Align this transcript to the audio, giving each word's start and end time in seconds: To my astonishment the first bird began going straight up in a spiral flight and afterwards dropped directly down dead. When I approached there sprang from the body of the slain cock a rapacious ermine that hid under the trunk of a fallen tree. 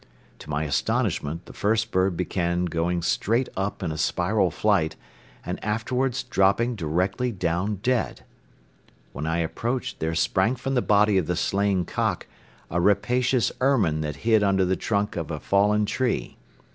To 0.39 0.49
my 0.49 0.63
astonishment 0.63 1.45
the 1.45 1.53
first 1.53 1.91
bird 1.91 2.17
began 2.17 2.65
going 2.65 3.03
straight 3.03 3.49
up 3.55 3.83
in 3.83 3.91
a 3.91 3.99
spiral 3.99 4.49
flight 4.49 4.95
and 5.45 5.63
afterwards 5.63 6.23
dropped 6.23 6.75
directly 6.75 7.31
down 7.31 7.75
dead. 7.83 8.23
When 9.13 9.27
I 9.27 9.37
approached 9.45 9.99
there 9.99 10.15
sprang 10.15 10.55
from 10.55 10.73
the 10.73 10.81
body 10.81 11.19
of 11.19 11.27
the 11.27 11.35
slain 11.35 11.85
cock 11.85 12.25
a 12.71 12.81
rapacious 12.81 13.51
ermine 13.61 14.01
that 14.01 14.15
hid 14.25 14.41
under 14.41 14.65
the 14.65 14.75
trunk 14.75 15.15
of 15.15 15.29
a 15.29 15.39
fallen 15.39 15.85
tree. 15.85 16.35